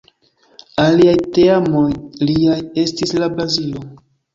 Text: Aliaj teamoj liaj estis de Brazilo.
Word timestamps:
Aliaj 0.83 1.13
teamoj 1.37 1.85
liaj 2.33 2.59
estis 2.89 3.19
de 3.23 3.35
Brazilo. 3.41 3.91